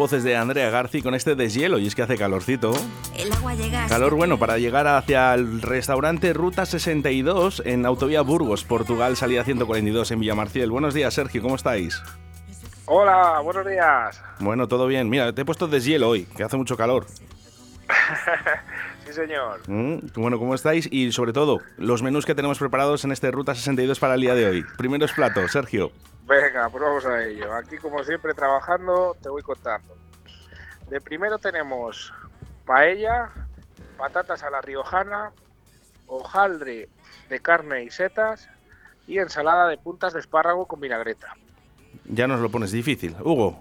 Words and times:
Voces 0.00 0.24
de 0.24 0.34
Andrea 0.34 0.70
Garci 0.70 1.02
con 1.02 1.14
este 1.14 1.34
deshielo 1.34 1.78
y 1.78 1.86
es 1.86 1.94
que 1.94 2.00
hace 2.00 2.16
calorcito. 2.16 2.72
El 3.18 3.30
agua 3.30 3.52
llega. 3.54 3.86
Calor 3.86 4.14
bueno 4.14 4.38
para 4.38 4.56
llegar 4.56 4.86
hacia 4.86 5.34
el 5.34 5.60
restaurante 5.60 6.32
Ruta 6.32 6.64
62 6.64 7.62
en 7.66 7.84
Autovía 7.84 8.22
Burgos, 8.22 8.64
Portugal, 8.64 9.18
salida 9.18 9.44
142 9.44 10.10
en 10.10 10.20
Villamarciel. 10.20 10.70
Buenos 10.70 10.94
días, 10.94 11.12
Sergio, 11.12 11.42
¿cómo 11.42 11.54
estáis? 11.54 12.02
Hola, 12.86 13.40
buenos 13.40 13.66
días. 13.66 14.22
Bueno, 14.38 14.68
todo 14.68 14.86
bien. 14.86 15.10
Mira, 15.10 15.34
te 15.34 15.42
he 15.42 15.44
puesto 15.44 15.68
deshielo 15.68 16.08
hoy, 16.08 16.24
que 16.34 16.44
hace 16.44 16.56
mucho 16.56 16.78
calor. 16.78 17.04
sí, 19.10 19.20
señor. 19.20 19.60
Mm, 19.68 19.98
bueno, 20.14 20.38
¿cómo 20.38 20.54
estáis? 20.54 20.88
Y 20.90 21.12
sobre 21.12 21.32
todo, 21.32 21.60
los 21.76 22.02
menús 22.02 22.26
que 22.26 22.34
tenemos 22.34 22.58
preparados 22.58 23.04
en 23.04 23.12
este 23.12 23.30
Ruta 23.30 23.54
62 23.54 23.98
para 23.98 24.14
el 24.14 24.20
día 24.20 24.34
de 24.34 24.46
hoy. 24.46 24.64
Primeros 24.76 25.12
platos, 25.12 25.52
Sergio. 25.52 25.92
Venga, 26.26 26.68
pues 26.68 26.82
vamos 26.82 27.06
a 27.06 27.24
ello. 27.24 27.52
Aquí, 27.54 27.76
como 27.78 28.02
siempre, 28.04 28.34
trabajando, 28.34 29.16
te 29.20 29.28
voy 29.28 29.42
contando. 29.42 29.96
De 30.88 31.00
primero 31.00 31.38
tenemos 31.38 32.12
paella, 32.64 33.30
patatas 33.96 34.42
a 34.42 34.50
la 34.50 34.60
riojana, 34.60 35.32
hojaldre 36.06 36.88
de 37.28 37.40
carne 37.40 37.84
y 37.84 37.90
setas 37.90 38.48
y 39.06 39.18
ensalada 39.18 39.68
de 39.68 39.76
puntas 39.78 40.12
de 40.12 40.20
espárrago 40.20 40.66
con 40.66 40.80
vinagreta. 40.80 41.36
Ya 42.04 42.26
nos 42.26 42.40
lo 42.40 42.50
pones 42.50 42.72
difícil. 42.72 43.16
Hugo. 43.20 43.60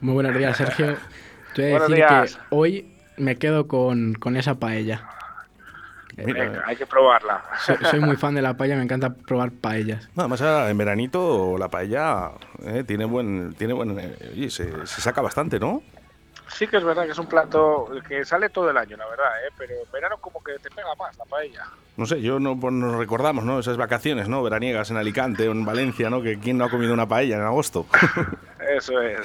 Muy 0.00 0.14
buenos 0.14 0.36
días, 0.36 0.56
Sergio. 0.56 0.96
Te 1.54 1.72
voy 1.72 1.80
a 1.80 1.88
decir 1.88 2.06
que 2.06 2.54
hoy 2.54 2.95
me 3.16 3.36
quedo 3.36 3.68
con, 3.68 4.14
con 4.14 4.36
esa 4.36 4.56
paella. 4.56 5.08
Hay 6.66 6.76
que 6.76 6.86
probarla. 6.86 7.44
Soy, 7.90 8.00
muy 8.00 8.16
fan 8.16 8.34
de 8.34 8.40
la 8.40 8.56
paella, 8.56 8.76
me 8.76 8.82
encanta 8.82 9.14
probar 9.14 9.50
paellas. 9.50 10.08
Nada 10.14 10.28
más 10.28 10.40
en 10.40 10.78
veranito 10.78 11.58
la 11.58 11.68
paella 11.68 12.30
eh, 12.64 12.84
tiene 12.86 13.04
buen, 13.04 13.54
tiene 13.54 13.74
buen, 13.74 13.98
eh, 13.98 14.48
se, 14.48 14.86
se, 14.86 15.00
saca 15.00 15.20
bastante, 15.20 15.60
¿no? 15.60 15.82
Sí 16.56 16.66
que 16.66 16.78
es 16.78 16.84
verdad 16.84 17.04
que 17.04 17.12
es 17.12 17.18
un 17.18 17.26
plato 17.26 17.86
que 18.08 18.24
sale 18.24 18.48
todo 18.48 18.70
el 18.70 18.78
año, 18.78 18.96
la 18.96 19.06
verdad, 19.06 19.26
¿eh? 19.46 19.52
pero 19.58 19.74
en 19.74 19.92
verano 19.92 20.16
como 20.18 20.42
que 20.42 20.54
te 20.54 20.70
pega 20.70 20.94
más 20.94 21.14
la 21.18 21.26
paella. 21.26 21.66
No 21.98 22.06
sé, 22.06 22.22
yo 22.22 22.40
no 22.40 22.58
pues 22.58 22.72
nos 22.72 22.96
recordamos, 22.96 23.44
¿no? 23.44 23.58
Esas 23.58 23.76
vacaciones, 23.76 24.26
¿no? 24.26 24.42
Veraniegas 24.42 24.90
en 24.90 24.96
Alicante 24.96 25.46
o 25.48 25.52
en 25.52 25.66
Valencia, 25.66 26.08
¿no? 26.08 26.22
Que 26.22 26.38
quién 26.38 26.56
no 26.56 26.64
ha 26.64 26.70
comido 26.70 26.94
una 26.94 27.06
paella 27.06 27.36
en 27.36 27.42
agosto. 27.42 27.84
Eso 28.74 29.02
es. 29.02 29.20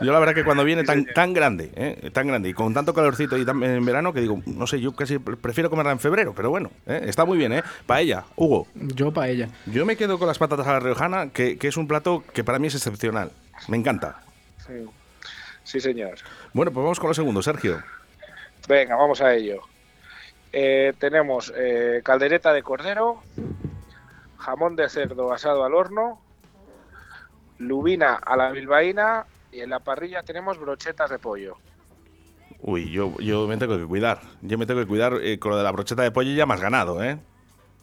yo 0.00 0.12
la 0.12 0.20
verdad 0.20 0.34
que 0.36 0.44
cuando 0.44 0.62
viene 0.62 0.84
tan, 0.84 1.04
tan 1.04 1.32
grande, 1.32 1.72
¿eh? 1.74 2.10
tan 2.12 2.28
grande 2.28 2.48
y 2.48 2.54
con 2.54 2.72
tanto 2.72 2.94
calorcito 2.94 3.36
y 3.36 3.44
tan, 3.44 3.60
en 3.64 3.84
verano 3.84 4.12
que 4.12 4.20
digo, 4.20 4.40
no 4.46 4.68
sé, 4.68 4.80
yo 4.80 4.94
casi 4.94 5.18
prefiero 5.18 5.68
comerla 5.68 5.90
en 5.90 5.98
febrero, 5.98 6.32
pero 6.32 6.48
bueno, 6.48 6.70
¿eh? 6.86 7.02
está 7.06 7.24
muy 7.24 7.38
bien, 7.38 7.54
¿eh? 7.54 7.62
Paella, 7.86 8.22
Hugo. 8.36 8.68
Yo 8.74 9.12
paella. 9.12 9.48
Yo 9.66 9.84
me 9.84 9.96
quedo 9.96 10.16
con 10.16 10.28
las 10.28 10.38
patatas 10.38 10.68
a 10.68 10.74
la 10.74 10.80
riojana, 10.80 11.30
que, 11.30 11.58
que 11.58 11.66
es 11.66 11.76
un 11.76 11.88
plato 11.88 12.22
que 12.32 12.44
para 12.44 12.60
mí 12.60 12.68
es 12.68 12.76
excepcional. 12.76 13.32
Me 13.66 13.76
encanta. 13.76 14.22
Sí. 14.64 14.86
Sí, 15.64 15.80
señor. 15.80 16.14
Bueno, 16.52 16.72
pues 16.72 16.82
vamos 16.82 17.00
con 17.00 17.08
lo 17.08 17.14
segundo, 17.14 17.42
Sergio. 17.42 17.82
Venga, 18.68 18.96
vamos 18.96 19.20
a 19.20 19.34
ello. 19.34 19.62
Eh, 20.52 20.92
tenemos 20.98 21.52
eh, 21.56 22.02
caldereta 22.04 22.52
de 22.52 22.62
cordero, 22.62 23.22
jamón 24.38 24.76
de 24.76 24.88
cerdo 24.88 25.32
asado 25.32 25.64
al 25.64 25.74
horno, 25.74 26.20
lubina 27.58 28.16
a 28.16 28.36
la 28.36 28.50
bilbaína 28.50 29.24
y 29.50 29.60
en 29.60 29.70
la 29.70 29.80
parrilla 29.80 30.22
tenemos 30.22 30.58
brochetas 30.58 31.10
de 31.10 31.18
pollo. 31.18 31.56
Uy, 32.60 32.90
yo, 32.90 33.18
yo 33.18 33.48
me 33.48 33.56
tengo 33.56 33.76
que 33.78 33.86
cuidar. 33.86 34.20
Yo 34.42 34.58
me 34.58 34.66
tengo 34.66 34.80
que 34.80 34.86
cuidar 34.86 35.14
eh, 35.22 35.38
con 35.38 35.50
lo 35.50 35.56
de 35.56 35.64
la 35.64 35.72
brocheta 35.72 36.02
de 36.02 36.10
pollo 36.10 36.32
ya 36.32 36.46
más 36.46 36.60
ganado, 36.60 37.02
¿eh? 37.02 37.18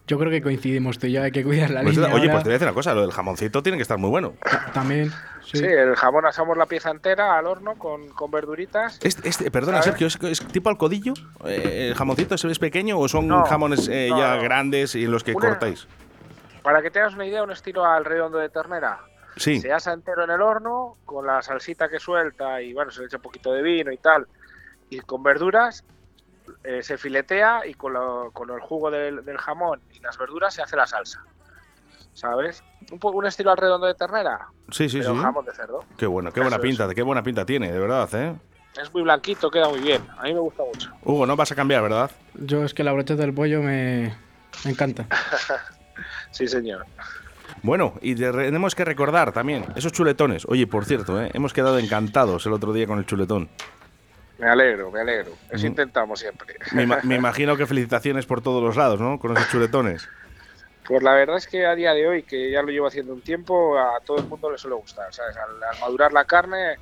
Yo 0.09 0.17
creo 0.17 0.31
que 0.31 0.41
coincidimos 0.41 0.97
tú 0.97 1.05
y 1.05 1.11
yo, 1.11 1.21
hay 1.21 1.31
que 1.31 1.43
cuidar 1.43 1.69
la 1.69 1.83
Pues, 1.83 1.95
línea. 1.95 2.09
oye, 2.13 2.21
ahora. 2.23 2.31
pues 2.33 2.43
te 2.43 2.49
voy 2.49 2.53
a 2.53 2.55
decir 2.55 2.67
una 2.67 2.73
cosa, 2.73 2.93
lo 2.95 3.01
del 3.01 3.11
jamoncito 3.11 3.61
tiene 3.61 3.77
que 3.77 3.83
estar 3.83 3.99
muy 3.99 4.09
bueno. 4.09 4.33
También, 4.73 5.11
sí. 5.43 5.59
Sí, 5.59 5.65
el 5.65 5.95
jamón 5.95 6.25
asamos 6.25 6.57
la 6.57 6.65
pieza 6.65 6.89
entera 6.89 7.37
al 7.37 7.45
horno 7.45 7.75
con, 7.75 8.09
con 8.09 8.31
verduritas. 8.31 8.99
Este, 9.03 9.29
este- 9.29 9.51
perdona. 9.51 9.83
Sergio, 9.83 10.07
¿es, 10.07 10.17
es 10.23 10.39
tipo 10.47 10.69
al 10.71 10.77
codillo? 10.79 11.13
Eh, 11.45 11.89
¿El 11.89 11.95
jamoncito 11.95 12.33
es 12.33 12.57
pequeño 12.59 12.97
o 12.97 13.07
son 13.07 13.27
No, 13.27 13.45
jamones 13.45 13.87
eh, 13.87 14.07
no, 14.09 14.17
ya 14.17 14.37
no. 14.37 14.41
grandes 14.41 14.95
y 14.95 15.05
los 15.05 15.23
que 15.23 15.33
Una- 15.33 15.49
cortáis? 15.49 15.87
Para 16.63 16.81
que 16.81 16.89
tengas 16.89 17.13
una 17.13 17.27
idea, 17.27 17.43
un 17.43 17.51
estilo 17.51 17.85
al 17.85 18.03
redondo 18.03 18.39
de 18.39 18.49
ternera. 18.49 18.99
Sí. 19.35 19.61
Se 19.61 19.71
asa 19.71 19.93
entero 19.93 20.23
en 20.23 20.31
el 20.31 20.41
horno 20.41 20.97
con 21.05 21.27
la 21.27 21.41
salsita 21.43 21.87
que 21.87 21.99
suelta 21.99 22.61
y 22.63 22.73
bueno, 22.73 22.89
se 22.89 23.01
le 23.01 23.05
echa 23.05 23.17
un 23.17 23.21
poquito 23.23 23.53
de 23.53 23.61
vino 23.61 23.91
y 23.91 23.97
tal. 23.97 24.25
Y 24.89 24.99
con 25.01 25.21
verduras 25.21 25.83
eh, 26.63 26.81
se 26.83 26.97
filetea 26.97 27.65
y 27.67 27.73
con, 27.73 27.93
lo- 27.93 28.31
con 28.31 28.49
el 28.49 28.59
jugo 28.59 28.89
del, 28.91 29.23
del 29.25 29.37
jamón 29.37 29.81
y 29.91 29.99
las 29.99 30.17
verduras 30.17 30.53
se 30.53 30.61
hace 30.61 30.75
la 30.75 30.87
salsa. 30.87 31.23
¿Sabes? 32.13 32.63
Un, 32.91 32.99
un 33.01 33.25
estilo 33.25 33.51
al 33.51 33.57
redondo 33.57 33.87
de 33.87 33.93
ternera, 33.95 34.47
Sí, 34.71 34.89
sí, 34.89 34.99
pero 34.99 35.15
sí. 35.15 35.21
jamón 35.21 35.45
de 35.45 35.53
cerdo. 35.53 35.85
Qué 35.97 36.05
bueno, 36.05 36.31
qué 36.31 36.41
buena 36.41 36.57
es. 36.57 36.61
pinta, 36.61 36.93
qué 36.93 37.01
buena 37.01 37.23
pinta 37.23 37.45
tiene, 37.45 37.71
de 37.71 37.79
verdad, 37.79 38.09
¿eh? 38.13 38.35
Es 38.81 38.93
muy 38.93 39.01
blanquito, 39.03 39.49
queda 39.49 39.67
muy 39.69 39.79
bien. 39.79 40.05
A 40.17 40.23
mí 40.23 40.33
me 40.33 40.39
gusta 40.39 40.63
mucho. 40.63 40.91
Hugo, 41.03 41.25
no 41.25 41.35
vas 41.35 41.51
a 41.51 41.55
cambiar, 41.55 41.81
¿verdad? 41.81 42.11
Yo 42.35 42.63
es 42.63 42.73
que 42.73 42.83
la 42.83 42.91
brocheta 42.93 43.21
del 43.21 43.33
pollo 43.33 43.61
me, 43.61 44.15
me 44.65 44.71
encanta. 44.71 45.05
Sí, 46.31 46.47
señor. 46.47 46.85
Bueno, 47.63 47.95
y 48.01 48.15
te- 48.15 48.31
tenemos 48.31 48.73
que 48.75 48.85
recordar 48.85 49.33
también 49.33 49.65
esos 49.75 49.91
chuletones. 49.91 50.45
Oye, 50.47 50.65
por 50.67 50.85
cierto, 50.85 51.21
¿eh? 51.21 51.29
hemos 51.33 51.51
quedado 51.53 51.77
encantados 51.79 52.45
el 52.45 52.53
otro 52.53 52.71
día 52.71 52.87
con 52.87 52.99
el 52.99 53.05
chuletón. 53.05 53.49
Me 54.39 54.49
alegro, 54.49 54.89
me 54.91 55.01
alegro. 55.01 55.33
Eso 55.49 55.57
Ujú. 55.57 55.67
intentamos 55.67 56.19
siempre. 56.19 56.55
Me, 56.73 56.83
ima- 56.83 57.01
me 57.03 57.15
imagino 57.15 57.57
que 57.57 57.67
felicitaciones 57.67 58.25
por 58.25 58.41
todos 58.41 58.63
los 58.63 58.75
lados, 58.77 58.99
¿no? 58.99 59.19
Con 59.19 59.35
esos 59.35 59.49
chuletones. 59.49 60.07
Pues 60.85 61.03
la 61.03 61.13
verdad 61.13 61.37
es 61.37 61.45
que 61.47 61.65
a 61.65 61.75
día 61.75 61.93
de 61.93 62.07
hoy, 62.07 62.23
que 62.23 62.49
ya 62.49 62.61
lo 62.61 62.69
llevo 62.69 62.87
haciendo 62.87 63.13
un 63.13 63.21
tiempo, 63.21 63.77
a 63.77 63.99
todo 64.05 64.17
el 64.17 64.25
mundo 64.27 64.49
le 64.49 64.57
suele 64.57 64.75
gustar. 64.77 65.13
¿sabes? 65.13 65.35
Al, 65.37 65.61
al 65.61 65.79
madurar 65.81 66.13
la 66.13 66.25
carne 66.25 66.79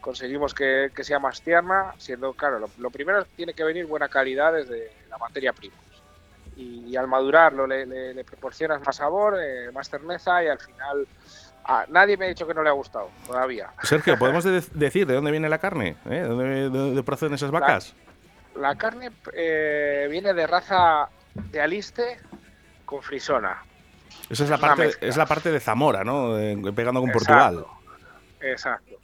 conseguimos 0.00 0.52
que, 0.54 0.90
que 0.94 1.04
sea 1.04 1.18
más 1.18 1.42
tierna, 1.42 1.94
siendo, 1.98 2.34
claro, 2.34 2.58
lo, 2.58 2.70
lo 2.78 2.90
primero 2.90 3.20
es 3.20 3.26
que 3.26 3.34
tiene 3.36 3.54
que 3.54 3.64
venir 3.64 3.86
buena 3.86 4.08
calidad 4.08 4.52
desde 4.52 4.90
la 5.08 5.18
materia 5.18 5.52
prima. 5.52 5.76
Y, 6.56 6.88
y 6.90 6.96
al 6.96 7.06
madurarlo 7.08 7.66
le, 7.66 7.84
le- 7.86 8.14
le 8.14 8.24
proporcionas 8.24 8.80
más 8.84 8.96
sabor, 8.96 9.36
eh, 9.40 9.70
más 9.72 9.88
terneza 9.90 10.42
y 10.42 10.48
al 10.48 10.58
final 10.58 11.06
a 11.64 11.86
nadie 11.88 12.16
me 12.16 12.26
ha 12.26 12.28
dicho 12.28 12.46
que 12.46 12.54
no 12.54 12.62
le 12.62 12.68
ha 12.68 12.72
gustado 12.72 13.10
todavía. 13.26 13.70
Sergio, 13.82 14.18
¿podemos 14.18 14.44
de- 14.44 14.62
decir 14.74 15.06
de 15.06 15.14
dónde 15.14 15.30
viene 15.30 15.48
la 15.48 15.58
carne? 15.58 15.96
¿Eh? 16.06 16.10
¿De 16.10 16.22
dónde, 16.28 16.44
de 16.46 16.68
dónde 16.70 17.02
proceden 17.02 17.34
esas 17.34 17.50
vacas? 17.50 17.94
La 18.56 18.74
carne 18.76 19.10
eh, 19.32 20.06
viene 20.10 20.32
de 20.34 20.46
raza 20.46 21.08
de 21.34 21.60
aliste 21.60 22.18
con 22.84 23.02
frisona. 23.02 23.62
Esa 24.30 24.44
es 24.44 24.50
la, 24.50 24.56
es 24.56 24.60
parte, 24.60 24.90
es 25.00 25.16
la 25.16 25.26
parte 25.26 25.50
de 25.50 25.58
Zamora, 25.60 26.04
¿no? 26.04 26.34
De- 26.34 26.72
pegando 26.72 27.00
con 27.00 27.10
Exacto. 27.10 27.64
Portugal. 27.64 27.66
Exacto. 28.40 28.96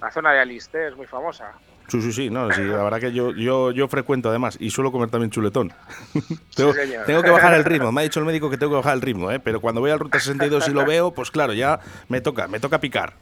La 0.00 0.10
zona 0.10 0.32
de 0.32 0.40
aliste 0.40 0.88
es 0.88 0.96
muy 0.96 1.06
famosa. 1.06 1.52
Sí, 1.88 2.02
sí, 2.02 2.12
sí, 2.12 2.30
no, 2.30 2.52
sí, 2.52 2.62
la 2.62 2.84
verdad 2.84 3.00
que 3.00 3.12
yo, 3.12 3.32
yo, 3.32 3.70
yo 3.70 3.88
frecuento 3.88 4.28
además 4.28 4.56
y 4.60 4.70
suelo 4.70 4.92
comer 4.92 5.10
también 5.10 5.30
chuletón. 5.30 5.72
tengo, 6.54 6.72
señor. 6.74 7.06
tengo 7.06 7.22
que 7.22 7.30
bajar 7.30 7.54
el 7.54 7.64
ritmo, 7.64 7.90
me 7.92 8.02
ha 8.02 8.04
dicho 8.04 8.20
el 8.20 8.26
médico 8.26 8.50
que 8.50 8.58
tengo 8.58 8.72
que 8.72 8.76
bajar 8.76 8.94
el 8.94 9.02
ritmo, 9.02 9.30
¿eh? 9.30 9.40
pero 9.40 9.60
cuando 9.60 9.80
voy 9.80 9.90
al 9.90 9.98
Ruta 9.98 10.20
62 10.20 10.68
y 10.68 10.72
lo 10.72 10.84
veo, 10.84 11.12
pues 11.12 11.30
claro, 11.30 11.54
ya 11.54 11.80
me 12.08 12.20
toca, 12.20 12.46
me 12.46 12.60
toca 12.60 12.78
picar. 12.78 13.14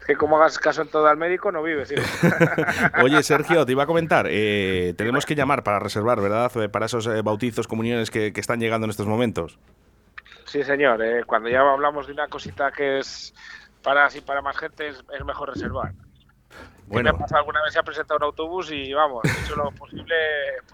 Es 0.00 0.06
que 0.06 0.16
como 0.16 0.36
hagas 0.36 0.58
caso 0.58 0.82
en 0.82 0.88
todo 0.88 1.06
al 1.06 1.16
médico, 1.16 1.50
no 1.52 1.62
vives. 1.62 1.94
Oye, 3.02 3.22
Sergio, 3.22 3.64
te 3.64 3.72
iba 3.72 3.84
a 3.84 3.86
comentar, 3.86 4.26
eh, 4.28 4.92
tenemos 4.98 5.24
que 5.24 5.34
llamar 5.34 5.62
para 5.62 5.78
reservar, 5.78 6.20
¿verdad? 6.20 6.50
Eh, 6.62 6.68
Para 6.68 6.86
esos 6.86 7.06
eh, 7.06 7.22
bautizos, 7.22 7.66
comuniones 7.66 8.10
que, 8.10 8.32
que 8.32 8.40
están 8.40 8.60
llegando 8.60 8.84
en 8.84 8.90
estos 8.90 9.06
momentos. 9.06 9.58
Sí, 10.44 10.62
señor. 10.64 11.02
eh, 11.02 11.22
cuando 11.24 11.48
ya 11.48 11.60
hablamos 11.60 12.06
de 12.08 12.12
una 12.12 12.26
cosita 12.26 12.72
que 12.72 12.98
es 12.98 13.32
para 13.82 14.04
así 14.04 14.20
para 14.20 14.42
más 14.42 14.56
gente, 14.58 14.88
es, 14.88 15.02
es 15.18 15.24
mejor 15.24 15.50
reservar. 15.54 15.92
Bueno. 16.90 17.12
Me 17.12 17.38
alguna 17.38 17.62
vez 17.62 17.72
se 17.72 17.78
ha 17.78 17.84
presentado 17.84 18.18
un 18.18 18.24
autobús 18.24 18.72
y 18.72 18.92
vamos, 18.92 19.22
hecho 19.24 19.54
lo 19.54 19.70
posible, 19.78 20.14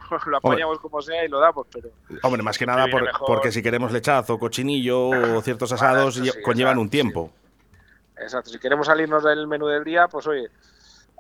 pues, 0.09 0.25
lo 0.25 0.39
apañamos 0.39 0.79
como 0.81 1.03
sea 1.03 1.23
y 1.23 1.29
lo 1.29 1.39
damos, 1.39 1.67
pero... 1.71 1.91
Hombre, 2.23 2.43
más 2.43 2.57
que 2.57 2.65
nada 2.65 2.87
porque 3.27 3.53
si 3.53 3.63
queremos 3.63 3.93
lechazo, 3.93 4.39
cochinillo 4.39 5.09
o 5.09 5.43
ciertos 5.43 5.73
asados 5.73 6.21
conllevan 6.43 6.79
un 6.79 6.89
tiempo. 6.89 7.31
Exacto, 8.17 8.49
si 8.49 8.59
queremos 8.59 8.87
salirnos 8.87 9.25
del 9.25 9.47
menú 9.47 9.67
del 9.67 9.85
día, 9.85 10.09
pues 10.09 10.27
oye, 10.27 10.49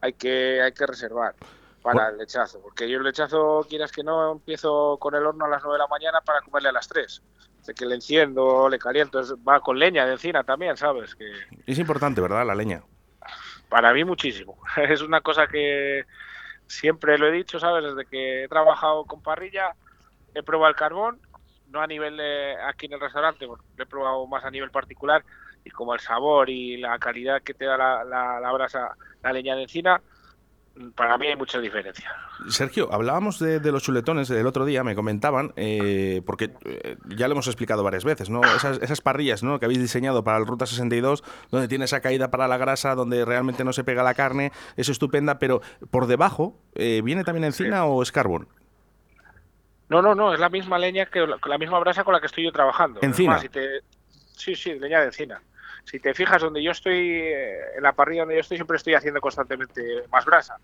hay 0.00 0.14
que, 0.14 0.62
hay 0.62 0.72
que 0.72 0.86
reservar 0.86 1.34
para 1.82 2.08
el 2.08 2.16
lechazo, 2.16 2.58
porque 2.62 2.88
yo 2.88 2.96
el 2.96 3.04
lechazo, 3.04 3.66
quieras 3.68 3.92
que 3.92 4.02
no, 4.02 4.32
empiezo 4.32 4.96
con 4.98 5.14
el 5.14 5.26
horno 5.26 5.44
a 5.44 5.48
las 5.48 5.62
9 5.62 5.74
de 5.74 5.78
la 5.78 5.88
mañana 5.88 6.20
para 6.24 6.40
comerle 6.40 6.70
a 6.70 6.72
las 6.72 6.88
3. 6.88 7.22
De 7.66 7.74
que 7.74 7.84
le 7.84 7.96
enciendo, 7.96 8.68
le 8.68 8.78
caliento, 8.78 9.20
va 9.46 9.60
con 9.60 9.78
leña 9.78 10.06
de 10.06 10.12
encina 10.12 10.42
también, 10.42 10.76
¿sabes? 10.76 11.14
Que... 11.14 11.28
Es 11.66 11.78
importante, 11.78 12.20
¿verdad? 12.20 12.46
La 12.46 12.54
leña. 12.54 12.82
Para 13.68 13.92
mí 13.92 14.04
muchísimo. 14.04 14.58
Es 14.76 15.02
una 15.02 15.20
cosa 15.20 15.46
que 15.46 16.04
siempre 16.66 17.18
lo 17.18 17.28
he 17.28 17.32
dicho, 17.32 17.58
¿sabes? 17.58 17.84
Desde 17.84 18.08
que 18.08 18.44
he 18.44 18.48
trabajado 18.48 19.04
con 19.04 19.22
parrilla, 19.22 19.74
he 20.34 20.42
probado 20.42 20.70
el 20.70 20.76
carbón, 20.76 21.20
no 21.68 21.80
a 21.80 21.86
nivel 21.86 22.16
de 22.16 22.56
aquí 22.64 22.86
en 22.86 22.94
el 22.94 23.00
restaurante, 23.00 23.46
lo 23.46 23.58
he 23.78 23.86
probado 23.86 24.26
más 24.26 24.44
a 24.44 24.50
nivel 24.50 24.70
particular, 24.70 25.24
y 25.64 25.70
como 25.70 25.94
el 25.94 26.00
sabor 26.00 26.48
y 26.48 26.76
la 26.76 26.98
calidad 26.98 27.42
que 27.42 27.54
te 27.54 27.64
da 27.64 27.76
la, 27.76 28.40
la 28.40 28.52
brasa, 28.52 28.96
la 29.22 29.32
leña 29.32 29.56
de 29.56 29.62
encina, 29.62 30.00
para 30.94 31.16
mí 31.18 31.26
hay 31.26 31.36
mucha 31.36 31.58
diferencia. 31.58 32.10
Sergio, 32.48 32.92
hablábamos 32.92 33.38
de, 33.38 33.60
los 33.72 33.82
chuletones 33.82 34.28
el 34.30 34.46
otro 34.46 34.64
día, 34.64 34.84
me 34.84 34.94
comentaban, 34.94 35.52
eh, 35.56 36.22
porque 36.26 36.52
eh, 36.64 36.96
ya 37.16 37.28
lo 37.28 37.32
hemos 37.32 37.46
explicado 37.46 37.82
varias 37.82 38.04
veces, 38.04 38.28
¿no? 38.30 38.42
Esas, 38.42 39.00
parrillas 39.00 39.42
¿no? 39.42 39.58
que 39.58 39.64
habéis 39.64 39.80
diseñado 39.80 40.24
para 40.24 40.38
el 40.38 40.46
Ruta 40.46 40.66
62, 40.66 41.24
donde 41.50 41.68
tiene 41.68 41.86
esa 41.86 42.00
caída 42.00 42.30
para 42.30 42.48
la 42.48 42.58
grasa, 42.58 42.94
donde 42.94 43.24
realmente 43.24 43.64
no 43.64 43.72
se 43.72 43.84
pega 43.84 44.02
la 44.02 44.14
carne, 44.14 44.52
es 44.76 44.88
estupenda, 44.88 45.38
pero 45.38 45.60
por 45.90 46.06
debajo, 46.06 46.58
eh, 46.74 47.00
¿viene 47.02 47.24
también 47.24 47.44
encina 47.44 47.86
o 47.86 48.02
es 48.02 48.12
carbón? 48.12 48.48
No, 49.88 50.02
no, 50.02 50.14
no, 50.14 50.34
es 50.34 50.40
la 50.40 50.48
misma 50.48 50.78
leña 50.78 51.06
que 51.06 51.24
la 51.26 51.58
misma 51.58 51.78
brasa 51.78 52.02
con 52.04 52.12
la 52.12 52.20
que 52.20 52.26
estoy 52.26 52.44
yo 52.44 52.52
trabajando. 52.52 53.00
¿Encina? 53.02 53.40
Sí, 54.36 54.54
sí, 54.54 54.74
leña 54.74 55.00
de 55.00 55.06
encina 55.06 55.40
si 55.86 56.00
te 56.00 56.14
fijas 56.14 56.42
donde 56.42 56.62
yo 56.62 56.72
estoy, 56.72 57.20
eh, 57.22 57.76
en 57.76 57.82
la 57.82 57.92
parrilla 57.92 58.22
donde 58.22 58.34
yo 58.34 58.40
estoy, 58.40 58.56
siempre 58.56 58.76
estoy 58.76 58.94
haciendo 58.94 59.20
constantemente 59.20 60.02
más 60.10 60.24
brasa. 60.24 60.58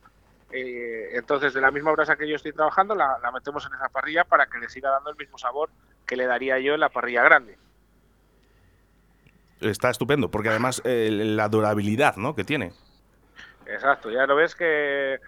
Eh, 0.50 1.10
entonces, 1.12 1.54
de 1.54 1.60
la 1.60 1.70
misma 1.70 1.92
brasa 1.92 2.16
que 2.16 2.28
yo 2.28 2.34
estoy 2.34 2.52
trabajando, 2.52 2.96
la, 2.96 3.19
metemos 3.32 3.64
en 3.66 3.72
esa 3.74 3.88
parrilla 3.88 4.24
para 4.24 4.46
que 4.46 4.58
le 4.58 4.69
siga 4.69 4.90
dando 4.90 5.10
el 5.10 5.16
mismo 5.16 5.38
sabor 5.38 5.70
que 6.06 6.16
le 6.16 6.26
daría 6.26 6.58
yo 6.58 6.74
en 6.74 6.80
la 6.80 6.88
parrilla 6.88 7.22
grande. 7.22 7.56
Está 9.60 9.90
estupendo, 9.90 10.28
porque 10.28 10.48
además 10.48 10.82
eh, 10.84 11.08
la 11.10 11.48
durabilidad 11.48 12.16
¿no? 12.16 12.34
que 12.34 12.42
tiene. 12.42 12.72
Exacto, 13.66 14.10
ya 14.10 14.26
lo 14.26 14.34
ves 14.34 14.56
que 14.56 15.20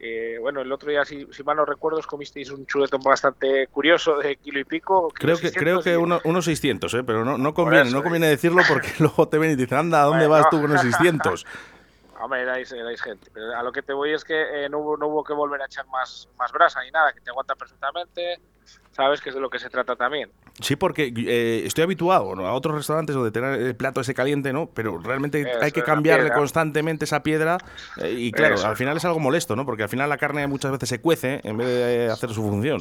eh, 0.00 0.36
bueno, 0.40 0.60
el 0.60 0.70
otro 0.70 0.90
día, 0.90 1.04
si, 1.04 1.26
mal 1.44 1.56
no 1.56 1.64
recuerdo, 1.64 1.98
os 1.98 2.06
comisteis 2.06 2.50
un 2.50 2.66
chuletón 2.66 3.00
bastante 3.00 3.66
curioso 3.66 4.16
de 4.16 4.36
kilo 4.36 4.60
y 4.60 4.64
pico. 4.64 5.08
creo 5.12 5.36
que, 5.36 5.50
creo 5.50 5.82
que 5.82 5.96
uno, 5.96 6.20
unos 6.24 6.44
600, 6.44 6.94
¿eh? 6.94 7.04
pero 7.04 7.24
no, 7.24 7.36
no 7.36 7.52
conviene, 7.54 7.90
no 7.90 8.02
conviene 8.02 8.28
decirlo 8.28 8.62
porque 8.68 8.90
luego 9.00 9.28
te 9.28 9.38
ven 9.38 9.52
y 9.52 9.56
te 9.56 9.62
dicen, 9.62 9.78
anda, 9.78 10.02
¿a 10.02 10.06
dónde 10.06 10.26
vas 10.26 10.48
tú 10.50 10.60
con 10.60 10.70
los 10.70 10.80
600? 10.80 11.46
Hombre, 12.20 12.42
erais, 12.42 12.70
gente. 13.00 13.30
Pero 13.32 13.56
a 13.56 13.62
lo 13.62 13.72
que 13.72 13.82
te 13.82 13.92
voy 13.92 14.12
es 14.12 14.24
que 14.24 14.64
eh, 14.64 14.68
no, 14.68 14.78
hubo, 14.78 14.96
no 14.96 15.06
hubo 15.06 15.24
que 15.24 15.32
volver 15.32 15.62
a 15.62 15.66
echar 15.66 15.86
más, 15.86 16.28
más 16.38 16.52
brasa 16.52 16.82
ni 16.82 16.90
nada, 16.90 17.12
que 17.12 17.20
te 17.20 17.30
aguanta 17.30 17.54
perfectamente 17.54 18.40
sabes 18.98 19.20
que 19.20 19.28
es 19.28 19.34
de 19.34 19.40
lo 19.40 19.48
que 19.48 19.58
se 19.58 19.70
trata 19.70 19.94
también. 19.96 20.30
Sí, 20.60 20.74
porque 20.74 21.12
eh, 21.16 21.62
estoy 21.64 21.84
habituado 21.84 22.32
a 22.44 22.52
otros 22.52 22.74
restaurantes 22.74 23.14
donde 23.14 23.30
tener 23.30 23.60
el 23.60 23.76
plato 23.76 24.00
ese 24.00 24.12
caliente, 24.12 24.52
¿no? 24.52 24.70
Pero 24.74 24.98
realmente 24.98 25.46
hay 25.60 25.70
que 25.70 25.84
cambiarle 25.84 26.32
constantemente 26.32 27.04
esa 27.04 27.22
piedra 27.22 27.58
eh, 28.02 28.12
y 28.16 28.32
claro, 28.32 28.60
al 28.60 28.76
final 28.76 28.96
es 28.96 29.04
algo 29.04 29.20
molesto, 29.20 29.54
¿no? 29.54 29.64
Porque 29.64 29.84
al 29.84 29.88
final 29.88 30.08
la 30.08 30.18
carne 30.18 30.46
muchas 30.48 30.72
veces 30.72 30.88
se 30.88 31.00
cuece 31.00 31.40
en 31.44 31.56
vez 31.56 31.68
de 31.68 32.10
hacer 32.10 32.30
su 32.30 32.42
función. 32.42 32.80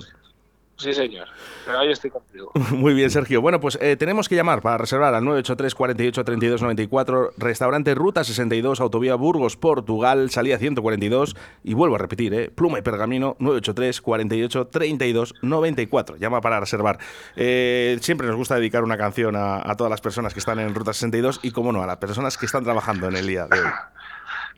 Sí, 0.78 0.94
señor. 0.94 1.28
Pero 1.66 1.80
ahí 1.80 1.92
estoy 1.92 2.12
contigo. 2.12 2.52
Muy 2.72 2.94
bien, 2.94 3.10
Sergio. 3.10 3.42
Bueno, 3.42 3.60
pues 3.60 3.80
eh, 3.82 3.98
tenemos 3.98 4.30
que 4.30 4.36
llamar 4.36 4.62
para 4.62 4.78
reservar 4.78 5.16
al 5.16 5.26
983 5.26 5.74
48 5.74 6.24
32 6.24 6.62
94, 6.62 7.32
restaurante 7.38 7.96
Ruta 7.96 8.24
62, 8.24 8.80
Autovía 8.80 9.16
Burgos, 9.16 9.58
Portugal, 9.58 10.30
salida 10.30 10.60
142. 10.60 11.36
Y 11.64 11.74
vuelvo 11.74 11.96
a 11.96 11.98
repetir, 11.98 12.34
eh, 12.36 12.52
pluma 12.52 12.78
y 12.78 12.84
pergamino 12.84 13.36
983 13.40 14.02
48 14.02 14.68
32 14.68 15.34
94. 15.42 16.18
Llama 16.18 16.42
para 16.42 16.60
reservar. 16.60 17.00
Eh, 17.36 17.98
siempre 18.02 18.28
nos 18.28 18.36
gusta 18.36 18.56
dedicar 18.56 18.84
una 18.84 18.98
canción 18.98 19.36
a, 19.36 19.58
a, 19.68 19.76
todas 19.76 19.90
las 19.90 20.02
personas 20.02 20.34
que 20.34 20.40
están 20.40 20.60
en 20.60 20.76
Ruta 20.76 20.94
62 20.94 21.40
y, 21.42 21.52
como 21.52 21.72
no, 21.72 21.82
a 21.82 21.88
las 21.88 21.98
personas 21.98 22.38
que 22.38 22.46
están 22.46 22.64
trabajando 22.64 23.08
en 23.08 23.16
el 23.16 23.26
día 23.26 23.48
de 23.48 23.60
hoy. 23.60 23.68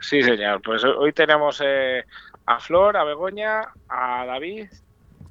Sí, 0.01 0.23
señor. 0.23 0.61
Pues 0.61 0.81
hoy 0.85 1.11
tenemos 1.11 1.61
a 2.45 2.59
Flor, 2.61 2.95
a 2.95 3.03
Begoña, 3.03 3.63
a 3.89 4.25
David 4.25 4.69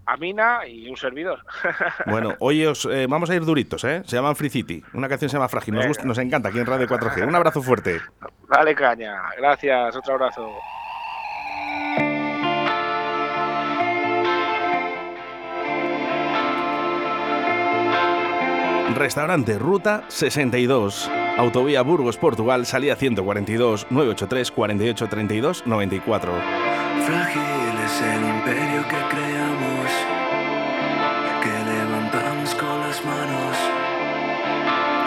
a 0.08 0.16
Mina 0.16 0.66
y 0.66 0.88
un 0.88 0.96
servidor. 0.96 1.40
Bueno, 2.06 2.34
hoy 2.38 2.64
os 2.64 2.86
eh, 2.86 3.06
vamos 3.06 3.28
a 3.28 3.34
ir 3.34 3.44
duritos, 3.44 3.84
¿eh? 3.84 4.02
Se 4.06 4.16
llaman 4.16 4.34
Free 4.34 4.48
City. 4.48 4.82
Una 4.94 5.08
canción 5.08 5.28
se 5.28 5.36
llama 5.36 5.48
Frágil. 5.48 5.74
Nos, 5.74 5.86
gusta, 5.86 6.04
nos 6.04 6.16
encanta 6.18 6.48
aquí 6.48 6.58
en 6.58 6.66
Radio 6.66 6.86
4G. 6.86 7.28
Un 7.28 7.34
abrazo 7.34 7.60
fuerte. 7.60 8.00
Dale 8.48 8.74
caña. 8.74 9.20
Gracias. 9.36 9.94
Otro 9.94 10.14
abrazo. 10.14 10.50
Restaurante 18.94 19.58
Ruta 19.58 20.04
62. 20.08 21.10
Autovía 21.36 21.82
Burgos, 21.82 22.16
Portugal, 22.16 22.64
salida 22.64 22.96
142 22.96 23.86
983 23.90 24.50
48 24.50 25.08
32 25.08 25.66
94. 25.66 26.67
Frágil 27.06 27.74
es 27.84 28.00
el 28.00 28.22
imperio 28.24 28.86
que 28.88 29.00
creamos, 29.08 29.90
que 31.42 31.54
levantamos 31.72 32.54
con 32.54 32.80
las 32.80 33.04
manos 33.04 33.56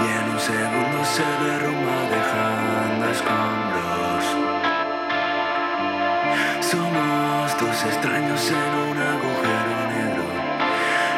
y 0.01 0.05
en 0.19 0.31
un 0.33 0.39
segundo 0.39 1.05
se 1.05 1.23
derrumba 1.45 1.97
dejando 2.17 3.03
escombros. 3.11 4.23
Somos 6.59 7.59
dos 7.59 7.83
extraños 7.85 8.49
en 8.49 8.71
un 8.89 8.97
agujero 8.97 9.77
negro, 9.95 10.25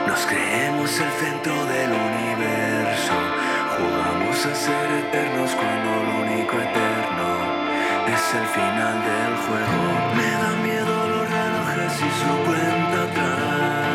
nos 0.07 0.25
creemos 0.25 0.99
el 0.99 1.11
centro 1.11 1.65
del 1.65 1.91
universo, 1.91 3.15
jugamos 3.77 4.45
a 4.45 4.55
ser 4.55 4.91
eternos 5.05 5.51
cuando 5.51 5.89
lo 6.07 6.13
único 6.23 6.55
eterno 6.57 7.03
es 8.07 8.35
el 8.35 8.45
final 8.47 8.95
del 9.09 9.35
juego. 9.45 9.83
Me 10.17 10.29
y 12.01 12.09
su 12.09 12.43
cuenta 12.45 13.03
atrás. 13.03 13.92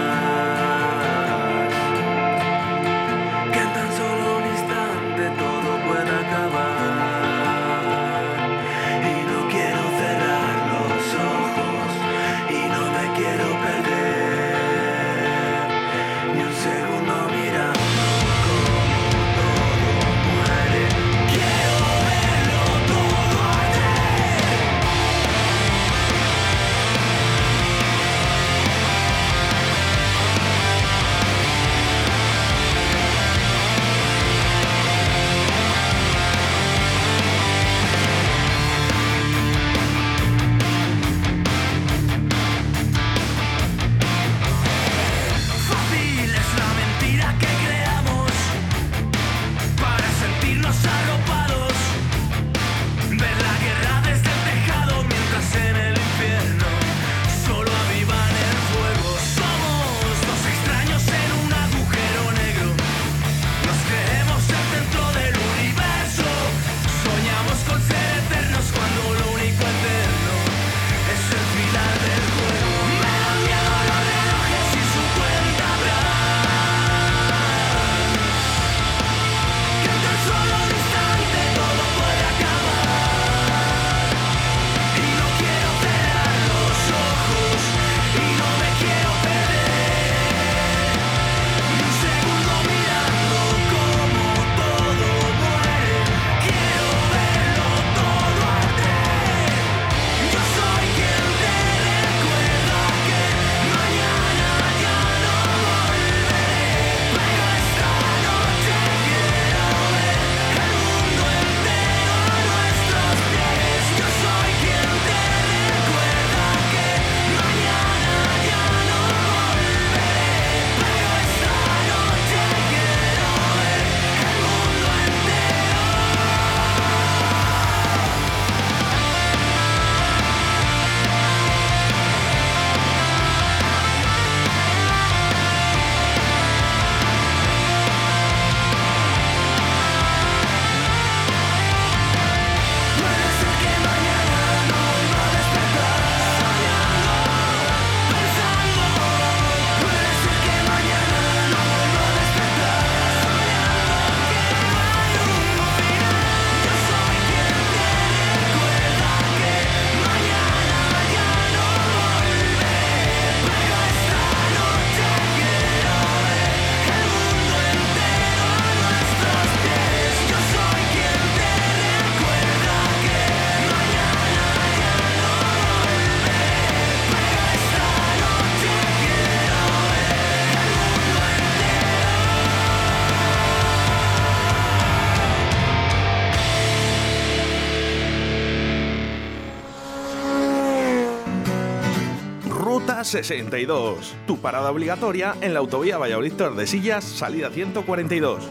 A62. 193.08 193.96
Tu 194.26 194.38
parada 194.38 194.70
obligatoria 194.70 195.34
en 195.40 195.54
la 195.54 195.60
autovía 195.60 195.96
Valladolid-Tordesillas, 195.98 197.04
salida 197.04 197.50
142. 197.50 198.44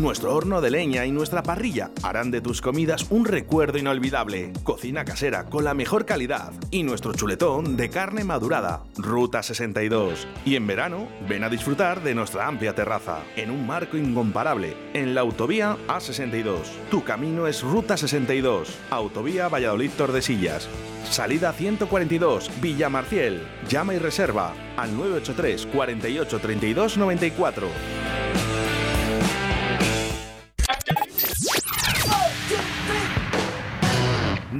Nuestro 0.00 0.34
horno 0.34 0.60
de 0.60 0.70
leña 0.70 1.06
y 1.06 1.12
nuestra 1.12 1.42
parrilla 1.42 1.90
harán 2.02 2.30
de 2.30 2.40
tus 2.40 2.60
comidas 2.60 3.06
un 3.10 3.24
recuerdo 3.24 3.78
inolvidable. 3.78 4.52
Cocina 4.62 5.04
casera 5.04 5.46
con 5.46 5.64
la 5.64 5.74
mejor 5.74 6.04
calidad 6.04 6.52
y 6.70 6.82
nuestro 6.82 7.12
chuletón 7.12 7.76
de 7.76 7.90
carne 7.90 8.24
madurada. 8.24 8.84
Ruta 8.96 9.42
62. 9.42 10.26
Y 10.44 10.56
en 10.56 10.66
verano, 10.66 11.08
ven 11.28 11.44
a 11.44 11.48
disfrutar 11.48 12.02
de 12.02 12.14
nuestra 12.14 12.46
amplia 12.46 12.74
terraza, 12.74 13.22
en 13.36 13.50
un 13.50 13.66
marco 13.66 13.96
incomparable, 13.96 14.76
en 14.94 15.14
la 15.14 15.22
autovía 15.22 15.76
A62. 15.88 16.58
Tu 16.90 17.02
camino 17.02 17.46
es 17.46 17.62
Ruta 17.62 17.96
62. 17.96 18.76
Autovía 18.90 19.48
Valladolid-Tordesillas. 19.48 20.68
Salida 21.10 21.52
142, 21.52 22.50
Villa 22.60 22.88
Marciel. 22.88 23.46
Llama 23.68 23.94
y 23.94 23.98
reserva 23.98 24.52
al 24.76 24.96
983 24.96 25.66
48 25.66 26.38
32 26.38 26.96
94. 26.96 27.68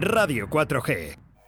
Radio 0.01 0.49
4G 0.49 1.24